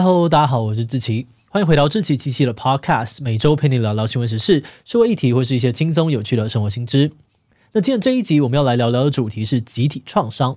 [0.00, 7.10] 嗨喽，大家好，我是志奇，欢迎回到志奇七七的 Podcast，每周陪你聊聊新闻时事、社会议题或是一些轻松有趣的生活新知。
[7.72, 10.56] 那今天这一集我们要来聊聊的主题是集体创伤。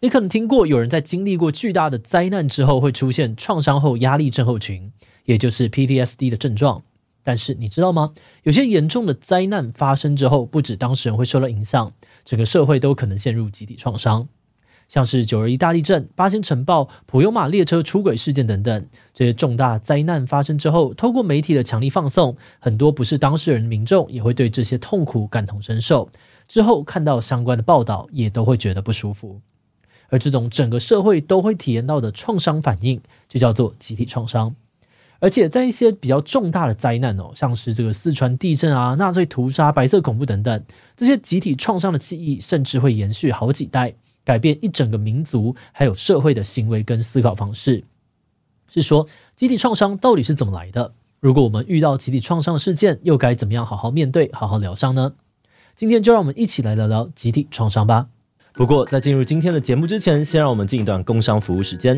[0.00, 4.90] 你可能听过有人在经历过巨大的灾难之后会出现创伤后压力症候群，
[5.26, 6.82] 也就是 PTSD 的症状。
[7.22, 8.14] 但是你知道吗？
[8.44, 11.92] 有些严重的灾难发生之后，不止当事人会受到影响，
[12.24, 14.28] 整个社会都可能陷入集体创伤。
[14.88, 26.08] 像是九二一大地震、八仙尘爆、普悠玛列车出轨事件等等，这些重大灾难发生之后，透过媒体的强力放送，很多不是当事人的民众也会对这些痛苦感同身受。
[26.48, 29.40] 之后看到相关的报道，也都会觉得不舒服。
[30.08, 34.56] 而这种整个社会都会体验到的创伤反应，就叫做集体创伤。
[35.20, 40.64] 而且在一些比较重大的灾难哦，像是这个四川地震啊、纳粹屠杀、白色恐怖等等，
[40.96, 43.94] 这些集体创伤的记忆，甚至会延续好几代。
[44.28, 47.82] 改变一整个民族还有社会的行为跟思考方式，
[48.68, 50.92] 是说集体创伤到底是怎么来的？
[51.18, 55.14] 如果我们遇到集体创伤的事件，又该怎么样好好面对、好好疗伤呢？
[55.74, 58.08] 今天就让我们一起来聊聊集体创伤吧。
[58.52, 61.96] 不过在进入今天的节目之前，先让我们进一段工商服务时间。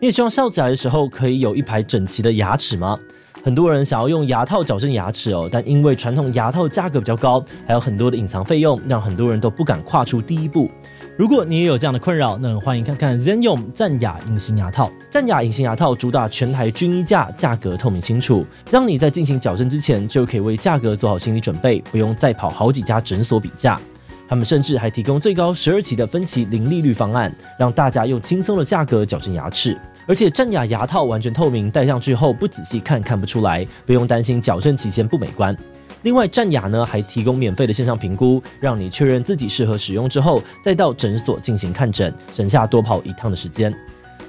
[0.00, 2.96] 你也希望笑起来的时候可以有一排整齐的牙齿吗？
[3.42, 10.70] 很多人想要用牙套矫正牙齿哦，但因为传统牙套价格比较高，还有很多的隐藏费用，让很多人都不敢跨出第一步。
[11.16, 14.90] 如果你也有这样的困扰，那欢迎看看 Zenyum 战雅隐形牙套。
[15.08, 23.80] 战雅隐形牙套主打全台均一价，价格透明清楚，让你在进行矫正之前就可以为价格做好心理准备，不用再跑好几家诊所比价。
[24.26, 29.78] 他们甚至还提供最高十二期的分期零利率方案，让大家用轻松的价格矫正牙齿。
[30.08, 35.56] 而且战雅牙套完全透明，戴上去后不仔细看看不出来，不用担心矫正期间不美观。
[36.02, 43.74] 另外，战雅呢还提供免费的线上评估，让你确认自己适合使用之后，再到诊所进行看诊，省下多跑一趟的时间。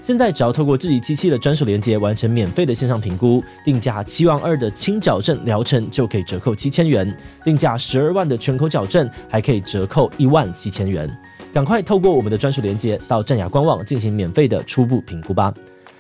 [0.02, 7.11] 现在只要透过自己机器的专属连接完成免费的线上评估，定价七万二的轻矫正疗程就可以折扣七千元，
[7.44, 11.10] 定价十二万的全口矫正还可以折扣一万七千元。
[11.52, 15.54] 赶快透过我们的专属连接到战雅官网进行免费的初步评估吧。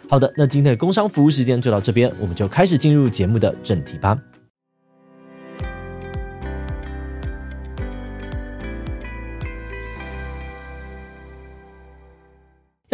[0.07, 4.15] 好的，那今天的工商服务时间就到这边，我们就开始进入节目的正题吧。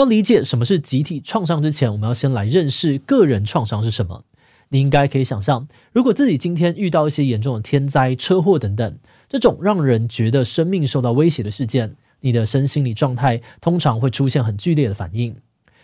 [0.01, 4.25] 要理解什么是集体创伤之前，我们要先来认识个人创伤是什么。
[4.69, 8.97] 你应该可以想象，如果自己今天遇到一些严重的天灾、车祸等等，
[9.29, 11.97] 这种让人觉得生命受到威胁的事件。
[12.21, 15.35] 你的身心理状态通常会出现很剧烈的反应，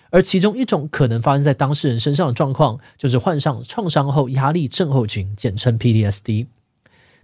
[0.10, 6.48] 而其中一种可能发生在当事人身上的状况，就是患上创伤后压力症候群，简称 PTSD。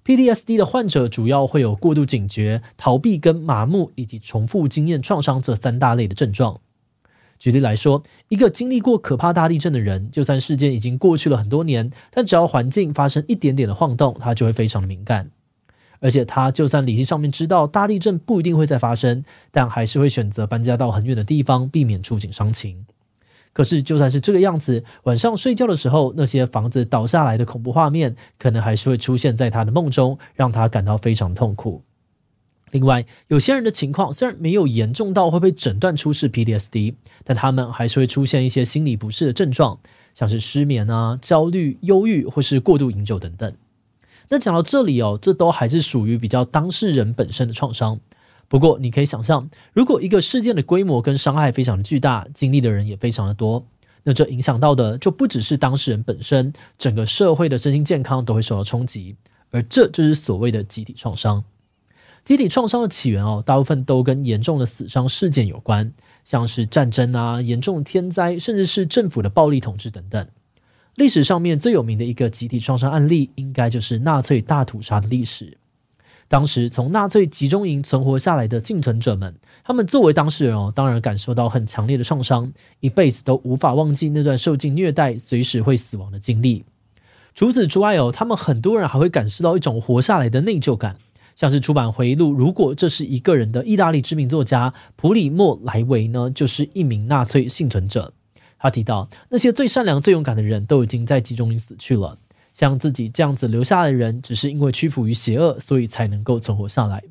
[0.05, 6.59] PTSD 的患者主要会有过度警觉、逃避跟麻木，以及重复经验创伤这三大类的症状。
[7.43, 15.29] 举例来说，一个经历过可怕大地震的人，就算事件已经过去了很多年，但只要环境发生一点点的晃动，他就会非常的敏感。
[15.99, 22.85] 而且他就算理性上面知道大地震不一定会再发生，但还是会选择搬家到很远的地方，避免触景伤情。
[23.51, 31.83] 可是就算是这个样子，晚上睡觉的时候，那些房子倒下来的恐怖画面，可能还是会出现在他的梦中，让他感到非常痛苦。
[32.73, 39.79] 另外，有些人的情况虽然没有严重到会被诊断出是 PTSD，但他们还是会出现一些心理不适的症状，
[40.15, 43.53] 像是失眠啊、焦虑、忧郁或是过度饮酒等等。
[44.29, 47.99] 那讲到这里哦，这都还是属于比较当事人本身的创伤。
[48.47, 53.63] 不过你可以想象，如果一个事件的规模跟伤害非常的巨大，经历的人也非常的多，
[54.01, 59.15] 那这影响到的就不只是当事人本身，整个社会的身心健康都会受到冲击。
[59.51, 61.43] 而这就是所谓的集体创伤。
[62.25, 65.91] 集体创伤的起源哦，大部分都跟严重的死伤事件有关，
[66.23, 70.25] 像是战争啊、严重天灾，甚至是政府的暴力统治等等。
[70.95, 75.57] 历史上面最有名的一个集体创伤案例，应该就是纳粹大屠杀的历史。
[76.29, 79.35] 当时从纳粹集中营存活下来的幸存者们，
[79.65, 86.63] 他们作为当事人哦，当然感受到很强烈的创伤，一辈子都无法忘记那段受尽虐待、随时会死亡的经历。
[87.35, 90.95] 除此之外哦，他们很多人还会感受到一种活下来的内疚感，
[91.35, 98.13] 像是出版回忆录《如果这是一个人》的意大利知名作家普里莫·莱维呢，就是一名纳粹幸存者。
[98.59, 102.17] 他提到，那些最善良、最勇敢的人都已经在集中营死去了。
[102.53, 107.03] 像自己这样子留下来的人，只是因为屈服于邪恶，所以才能够存活下来。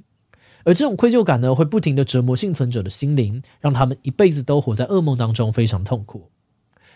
[0.65, 6.31] 而这种愧疚感呢，会不停地折磨幸存者的心灵，让他们一辈子都活在噩梦当中，非常痛苦。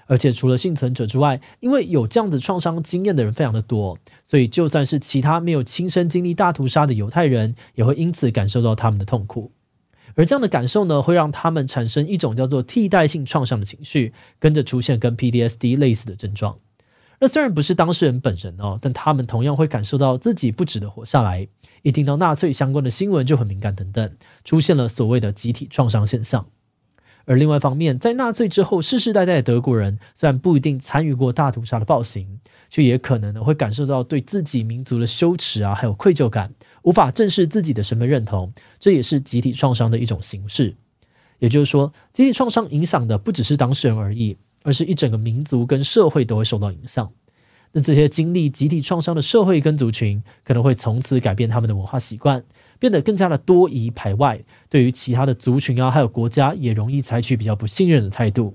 [0.06, 9.52] 而且除了幸存者之外，因为有这样子创伤经验的人非常的多，所以就算是其他没有亲身经历大屠杀的犹太人，也会因此感受到他们的痛苦。
[10.14, 16.58] 而这样的感受呢，会让他们产生一种叫做替代性创伤的情绪，跟着出现跟 P D S D 类似的症状。
[17.18, 21.46] 那虽然不是当事人本人哦，但他们同样会感受到自己不值得活下来，
[21.82, 26.46] 一听到纳粹相关的新闻就很敏感等等，出现了所谓的集体创伤现象。
[27.26, 32.38] 而另外一方面，在纳粹之后，世世代代的德国人虽然不一定参与过大屠杀的暴行，
[32.70, 40.74] 却也可能呢会感受到对自己民族的羞耻啊，还有愧疚感，无法正视自己的身份认同，这也是集体创伤的一种形式。
[41.38, 47.10] 也就是说，集体创伤影响的不只是当事人而已，而是一整个民族跟社会都会受到影响。
[47.72, 52.42] 那这些经历集体创伤的社会跟族群，可能会从此改变他们的文化习惯。
[52.78, 58.54] 变得更加的多疑排外，对于其他的族群啊，还有国家，也容易采取比较不信任的态度。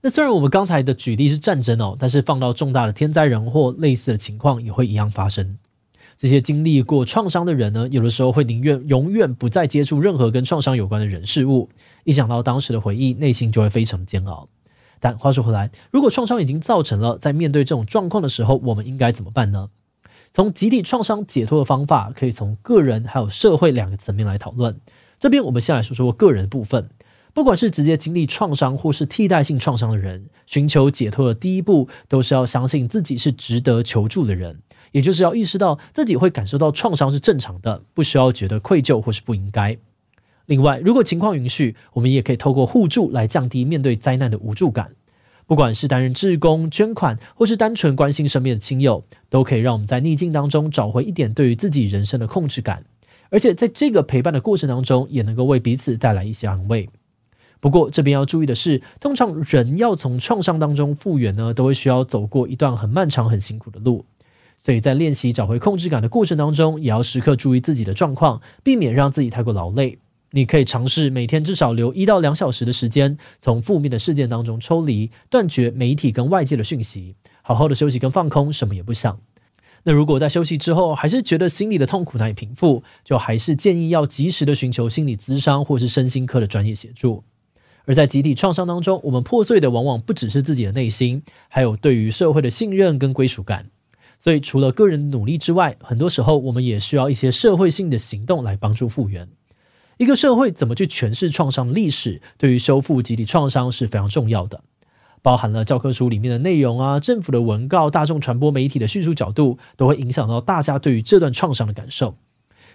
[0.00, 5.58] 那虽然我们刚才的举例是战争哦，但是放到重大的天灾人祸，类似的情况也会一样发生。
[6.16, 11.68] 这些经历过创伤的人呢，有的时候会宁愿永远不再接触任何跟创伤有关的人事物，
[12.04, 14.48] 一想到当时的回忆，内心就会非常煎熬。
[15.00, 19.70] 但话说回来，如果创伤已经造成了，在面对这种状况的时候，我们应该怎么办呢？
[20.30, 24.78] 从集体创伤解脱的方法，可以从个人还有社会两个层面来讨论。
[25.18, 26.90] 这边我们先来说说个人部分。
[27.34, 34.60] 不管是直接经历创伤，或是替代性创伤的人，寻求解脱的第一步，都是要相信自己是值得求助的人，
[34.90, 39.78] 也就是要意识到自己会感受到创伤是正常的，不需要觉得愧疚或是不应该。
[40.46, 44.92] 另外，如果情况允许，我们也可以透过互助来降低面对灾难的无助感。
[45.48, 52.84] 不管是担任志工、捐款，或是单纯关心身边的亲友，都可以让我们在逆境当中找回一点对于自己人生的控制感，
[53.30, 56.90] 而且在这个陪伴的过程当中，也能够为彼此带来一些安慰。
[57.60, 64.04] 不过这边要注意的是，通常人要从创伤当中复原呢，都会需要走过一段很漫长、很辛苦的路，
[64.58, 69.98] 所以在练习找回控制感的过程当中，也要时刻注意自己的状况，避免让自己太过劳累。
[70.30, 79.18] 你可以尝试每天至少留一到两小时的时间，从负面的事件当中抽离，断绝媒体跟外界的讯息，好好的休息跟放空，什么也不想。
[79.84, 87.24] 那如果在休息之后还是觉得心里的痛苦难以平复，就还是建议要及时的寻求心理咨商或是身心科的专业协助。
[87.86, 93.70] 而在集体创伤当中，我们破碎的往往不只是自己的内心，还有对于社会的信任跟归属感。
[94.20, 99.26] 所以除了个人努力之外，很多时候我们也需要一些社会性的行动来帮助复原。
[99.98, 104.62] 一个社会怎么去诠释创伤历史，对于修复集体创伤是非常重要的，
[105.22, 112.16] 包含了教科书里面的内容啊，政府的文告、大众传播媒体的叙述角度，都会影响到大家对于这段创伤的感受。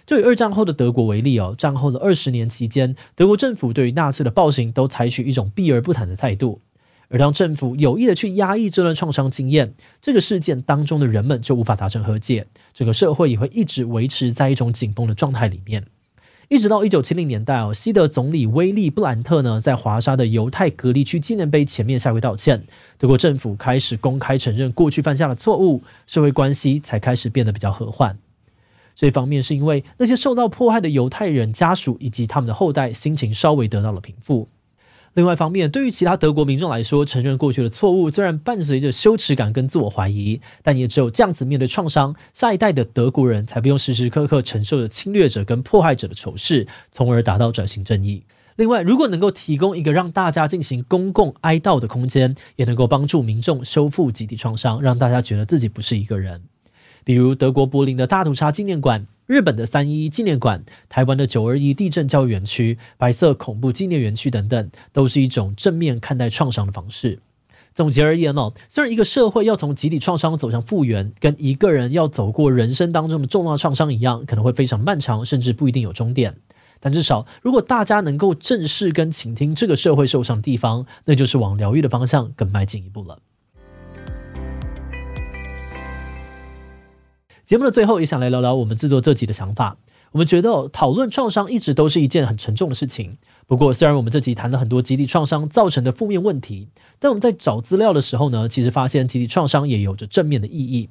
[0.04, 6.60] 就以二战后的德国为例哦，战后的二十年期间，德国政府对于纳粹的暴行都采取一种避而不谈的态度，
[7.08, 15.86] 而当政府有意的去压抑这段创伤经验，这个事件当中的人们就无法达成和解，整个社会也会一直维持在一种紧绷的状态里面。
[16.48, 22.64] 一直到一九七零年代哦，西德总理威利布兰特呢，在华沙的犹太隔离区纪念碑前面下跪道歉，
[22.98, 28.18] 德国政府开始公开承认过去犯下的错误，社会关系才开始变得比较和缓。
[28.94, 34.48] 这一方面是因为那些受到迫害的犹太人家属以及他们的后代心情稍微得到了平复。
[35.14, 48.24] 另外一方面，对于其他德国民众来说，承认过去的错误虽然伴随着羞耻感跟自我怀疑，但也只有这样子面对创伤，下一代的德国人才不用时时刻刻承受着侵略者跟迫害者的仇视，从而达到转型正义。
[48.56, 56.42] 另外，如果能够提供一个让大家进行公共哀悼的空间，也能够帮助民众修复集体创伤，让大家觉得自己不是一个人。
[57.04, 59.06] 比如德国柏林的大屠杀纪念馆。
[59.26, 67.20] 日本的三一纪念馆、台湾的九二一地震教育园区、白色恐怖纪念园区等等，都是一种正面看待创伤的方式。
[67.72, 76.36] 总结而言哦，虽然一个社会要从集体创伤走向复原，跟一个人要走过人生当中的重大创伤一样，可能会非常漫长，甚至不一定有终点。
[76.78, 83.18] 但至少，如果大家能够正视跟倾听这个社会受伤的地方，那就是往疗愈的方向更迈进一步了。
[87.44, 89.76] 节目的最后，也想来聊聊我们制作这集的想法。
[90.12, 93.18] 我们觉得讨论创伤一直都是一件很沉重的事情。
[93.46, 100.88] 不过，虽然我们这集谈了很多集体创伤造成的负面问题，但我们在找资料的时候呢，其实发现集体创伤也有着正面的意义。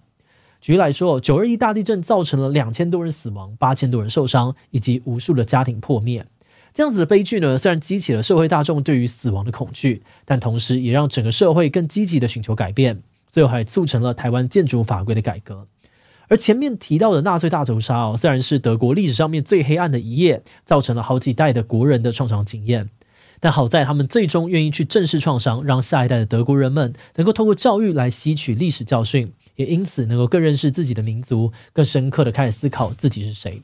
[0.62, 6.27] 举例来说，九二一大地震造成了两千多人死亡、八千多人受伤，以及无数的家庭破灭。
[6.72, 15.65] 这样子的悲剧呢，虽然激起了社会大众对于死亡的恐惧，但同时也让整个社会更积极的寻求改变，最后还促成了台湾建筑法规的改革。
[16.30, 22.89] 而前面提到的纳粹大屠杀哦，虽然是德国历史上面最黑暗的一页，造成了好几代的国人的创伤经验，
[23.39, 33.62] 但好在他们最终愿意去正视创伤，让下一代的德国人们能够通过教育来吸取历史教训，也因此能够更认识自己的民族，更深刻的开始思考自己是谁。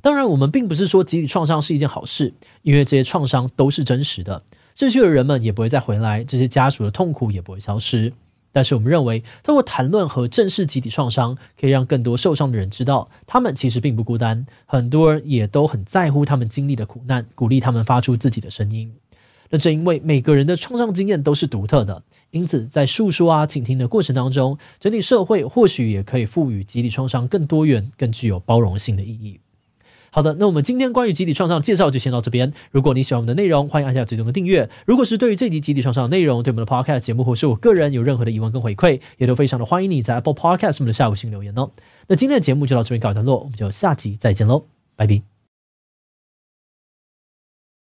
[0.00, 4.42] 当然，我们并不是说集体创伤是一件好事，因为这些创伤都是真实的，
[4.74, 8.12] 逝去的人们也不会再回来，这些家属的痛苦也不会消失。
[8.52, 18.94] 但是，我们认为，通过谈论和正视集体创伤，可以让更多受伤的人知道，他们其实并不孤单，很多人也都很在乎他们经历的苦难，鼓励他们发出自己的声音。
[19.48, 29.40] 那正因为每个人的创伤经验都是独特的，因此在述说啊、倾听的过程当中，整体社会或许也可以赋予集体创伤更多元、更具有包容性的意义。
[30.14, 32.52] 好的，那我们今天关于集体创伤的介绍就先到这边。
[32.70, 34.68] 如果你喜欢我们的内容，欢迎按下最终的订阅。
[34.84, 41.70] 如果是对于这集集体创伤的内容，对我们的 Podcast 节目或是我个人有任何的疑问跟回馈，也都非常的欢迎你在 Apple Podcast 我们的下午星留言哦。
[42.08, 44.66] 那今天的节目就到这边告一段落，我们就下集再见喽，
[44.96, 45.31] 拜拜。